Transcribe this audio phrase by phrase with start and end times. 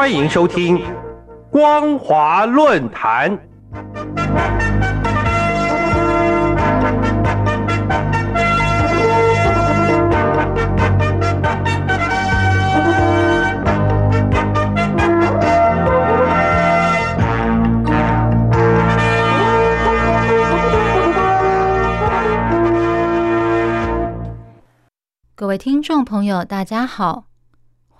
[0.00, 0.78] 欢迎收听
[1.50, 3.38] 《光华论坛》。
[25.34, 27.24] 各位听众朋友，大家好，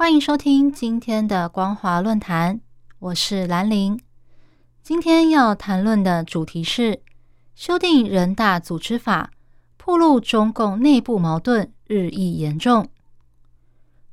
[0.00, 2.62] 欢迎收听今天的光华论坛，
[3.00, 4.00] 我是兰玲。
[4.82, 7.02] 今天要谈论的主题是
[7.54, 9.30] 修订人大组织法，
[9.76, 12.88] 暴露中共内部矛盾日益严重。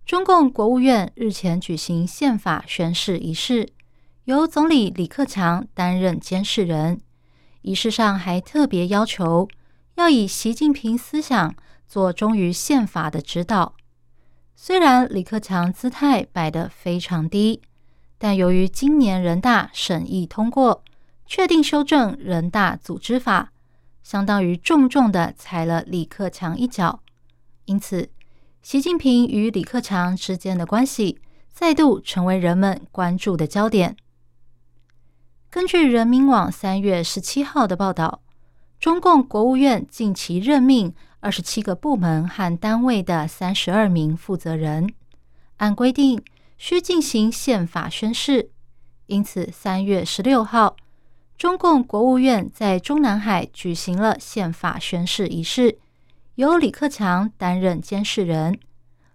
[0.05, 3.69] 中共国务院日前举行宪法宣誓仪式，
[4.25, 6.99] 由总理李克强担任监事人，
[7.61, 9.47] 仪式上还特别要求
[9.95, 11.55] 要以习近平思想。
[11.87, 13.75] 做忠于宪法的指导。
[14.59, 17.61] 虽然李克强姿态摆得非常低，
[18.17, 20.83] 但由于今年人大审议通过，
[21.27, 23.51] 确定修正人大组织法，
[24.01, 27.03] 相当于重重的踩了李克强一脚。
[27.65, 28.09] 因此，
[28.63, 31.19] 习近平与李克强之间的关系
[31.51, 33.95] 再度成为人们关注的焦点。
[35.51, 38.23] 根据人民网三月十七号的报道，
[38.79, 40.95] 中共国务院近期任命。
[41.27, 44.89] 二十七个部门和单位的三十二名负责人，
[45.57, 46.23] 按规定
[46.57, 48.51] 需进行宪法宣誓。
[49.07, 50.77] 因此，三月十六号，
[51.37, 55.77] 中共国务院在中南海举行了宪法宣誓仪式，
[56.35, 58.57] 由李克强担任监事人。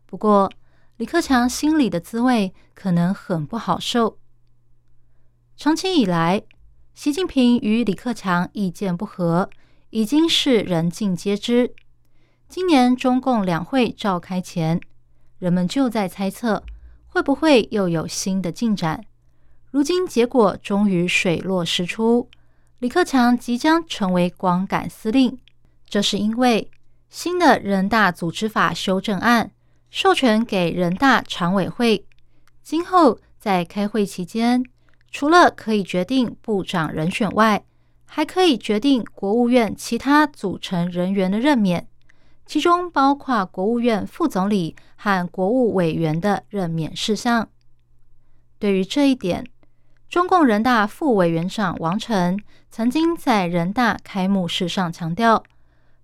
[0.04, 0.52] 不过，
[0.98, 4.18] 李克强心里的滋味可能很不好受。
[5.56, 6.42] 长期以来，
[6.92, 9.48] 习近平与李克强意见不合，
[9.88, 11.74] 已经是人尽皆知。
[12.52, 14.78] 今年中共两会召开前，
[15.38, 16.62] 人们就在猜测
[17.06, 19.02] 会不会又有新的进展。
[19.70, 22.28] 如今结果终于水落石出，
[22.78, 25.38] 李克强即将成为光杆司令。
[25.88, 26.70] 这是因为
[27.08, 29.50] 新的人大组织法修正案
[29.88, 32.04] 授权给人大常委会，
[32.62, 34.62] 今后在开会期间，
[35.10, 37.64] 除了可以决定部长人选外，
[38.04, 41.88] 还可以决定国务院其他组成人员的任免。
[42.44, 47.48] 其中包括国务院副总理和国务委员的任免事项。
[48.58, 49.46] 对于这一点，
[50.08, 52.38] 中共人大副委员长王晨
[52.70, 55.42] 曾经在人大开幕式上强调，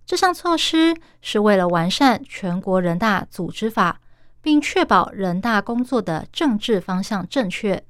[0.06, 4.00] 这项措施是为了完善全国人大组织法，
[4.40, 7.84] 并确保人大工作的政治方向正确。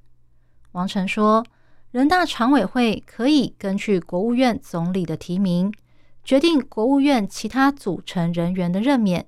[0.72, 1.44] 王晨说，
[1.92, 5.72] 人大常委会可以根据国务院总理的提名。
[6.28, 9.26] 决定国务院其他组成人员的任免，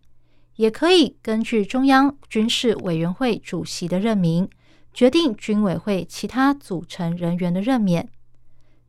[0.56, 4.46] 也可以根据中央军事委员会主席的任命，
[4.92, 8.06] 决定军委会其他组成人员的任免。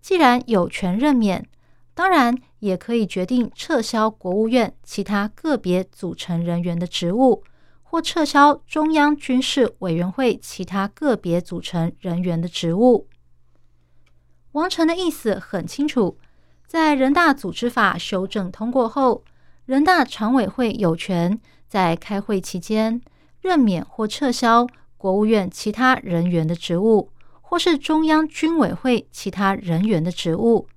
[0.02, 1.48] 既然有权任免，
[1.94, 7.46] 当然也可以决定撤销国务院其他个别组成人员的职务，
[7.82, 13.08] 或撤销中央军事委员会其他个别组成人员的职务。
[14.52, 16.18] 王晨的意思很清楚。
[16.72, 19.26] 在人大组织法修正通过后，
[19.66, 21.38] 人大常委会有权
[21.68, 23.02] 在开会期间
[23.42, 24.66] 任免或撤销
[24.96, 27.12] 国务院其他人员的职务，
[27.42, 30.70] 或是中央军委会其他人员的职务。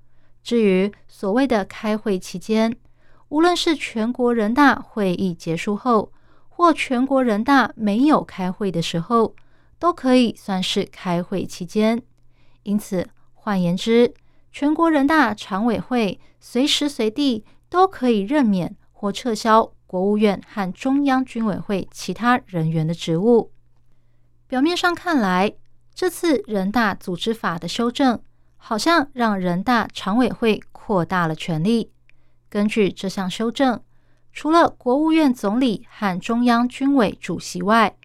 [0.43, 2.75] 至于所谓的开会期间，
[3.29, 6.11] 无论是全国人大会议结束后，
[6.49, 9.37] 或全国人大没有开会的时候，
[9.79, 12.03] 都可以算是开会期间。
[12.65, 14.13] 因此，换言之，
[14.55, 23.51] 全国人大常委会随时随地都可以任免或撤销国务院和中央军委会其他人员的职务。
[24.47, 25.53] 表面上看来，
[25.93, 28.23] 这次人大组织法的修正
[28.57, 31.91] 好像让人大常委会扩大了权力。
[32.49, 33.83] 根据这项修正，
[34.33, 37.97] 除了国务院总理和中央军委主席外，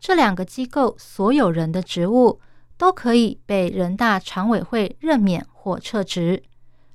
[0.00, 2.40] 这两个机构所有人的职务
[2.78, 5.46] 都可以被人大常委会任免。
[5.60, 6.42] 或撤职。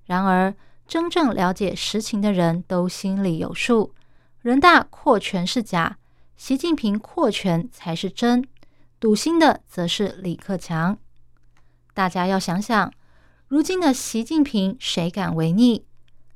[0.06, 0.56] 然而，
[0.88, 3.94] 真正了解实情的人都心里有数：
[4.41, 6.00] 人大扩权是假，
[6.35, 8.44] 习近平扩权才是真。
[9.00, 10.97] 赌心的则是李克强。
[11.94, 12.91] 大家要想想，
[13.47, 15.83] 如今的习近平谁敢违逆？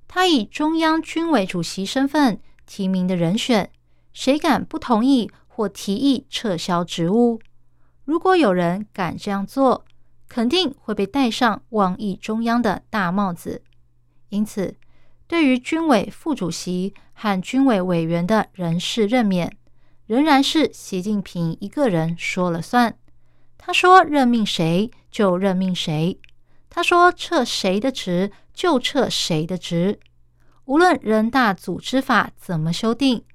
[0.08, 3.72] 他以中央军委主席身份提名的人选，
[4.14, 7.40] 谁敢不同意或提议撤销职务？
[8.08, 9.84] 如果有人敢这样做，
[10.30, 13.62] 肯定会被戴上妄议中央的大帽子，
[14.30, 14.78] 因此，
[15.28, 19.58] 对于军委副主席和军委委员的人事任免，
[20.06, 22.98] 仍然是习近平一个人说了算。
[23.58, 26.18] 他说任命谁就任命谁，
[26.70, 30.00] 他说撤谁的职就撤谁的职。
[30.64, 33.26] 无论人大组织法怎么修订，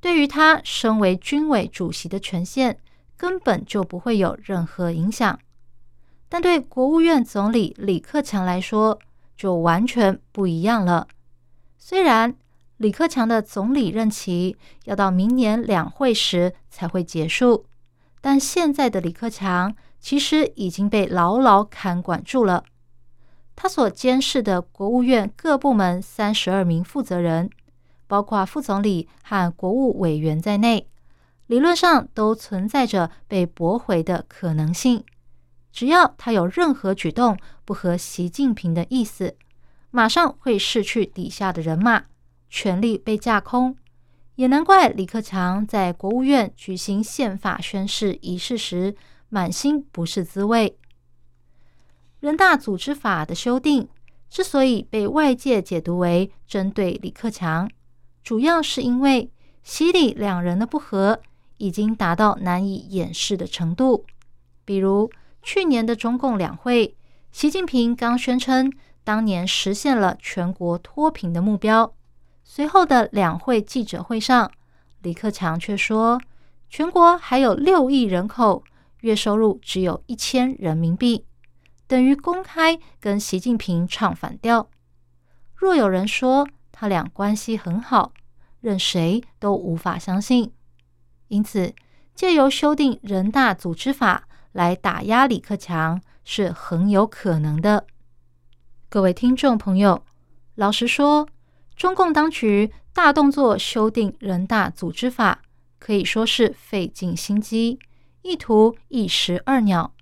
[0.00, 2.78] 对于他身为军委主席的权限
[3.22, 5.38] 根本就不会有任何影响。
[6.28, 8.98] 但对国务院总理李克强来说，
[9.36, 11.06] 就完全不一样了。
[11.78, 12.34] 虽然
[12.78, 17.64] 李克强的总理任期要到明年两会时才会结束，
[18.20, 22.64] 但现在的李克强其实已经被牢牢看管住了。
[23.54, 27.48] 他所监视的国务院各部门三十二名负责人，
[28.08, 30.88] 包括副总理和国务委员在内，
[31.46, 35.04] 理论上都存在着被驳回的可能性。
[35.70, 39.36] 只要他有任何举动不合习近平的意思，
[39.90, 42.04] 马上会失去底下的人马，
[42.48, 43.76] 权力被架空。
[44.36, 48.96] 也难怪李克强在国务院举行宪法宣誓仪式时，
[49.28, 50.78] 满心不是滋味。
[52.20, 53.88] 人大组织法的修订
[54.30, 57.70] 之所以被外界解读为针对李克强，
[58.22, 59.30] 主要是因为
[59.62, 61.20] 习李两人的不和
[61.62, 64.04] 已经达到难以掩饰的程度。
[64.64, 65.08] 比如
[65.42, 66.96] 去年的中共两会，
[67.30, 68.72] 习近平刚宣称
[69.04, 71.94] 当年实现了全国脱贫的目标，
[72.42, 74.50] 随后的两会记者会上，
[75.02, 76.20] 李克强却说
[76.68, 78.64] 全国还有六亿人口，
[79.02, 81.24] 月收入只有一千人民币。
[81.86, 84.68] 等于公开跟习近平唱反调。
[85.54, 88.12] 若有人说他俩关系很好，
[88.60, 90.52] 任谁都无法相信。
[91.32, 91.74] 因此，
[92.14, 97.86] 借由修订人大组织法来打压李克强是很有可能的。
[98.90, 100.04] 各位听众朋友，
[100.56, 101.26] 老实说，
[101.74, 105.40] 中共当局大动作修订人大组织法，
[105.78, 107.78] 可以说是费尽心机，
[108.20, 109.94] 意图一石二鸟。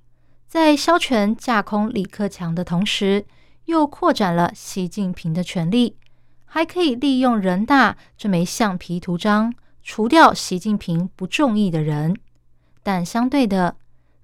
[0.48, 3.24] 在消权架空李克强的同时，
[3.66, 5.96] 又扩展了习近平的权力，
[6.44, 12.16] 还可以利用人大这枚橡皮图章除掉习近平不中意的人。
[12.82, 13.76] 但相对的，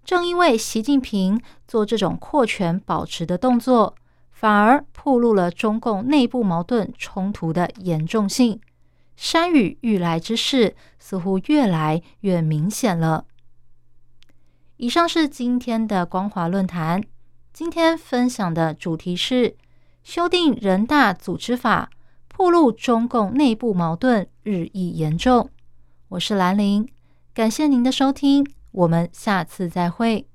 [0.05, 3.95] 正因为习近平做这种扩权保持的动作，
[4.31, 8.61] 反而暴露了中共内部矛盾冲突的严重性，
[9.17, 13.25] 山雨欲来之势似乎越来越明显了。
[14.77, 17.03] 以上是今天的光华论坛。
[17.53, 19.57] 今天分享的主题是
[20.05, 21.89] 修订人大组织法，
[22.39, 25.49] 暴露中共内部矛盾日益严重。
[26.09, 26.87] 我是兰陵，
[27.33, 30.29] 感谢您的收听，我们下次再会。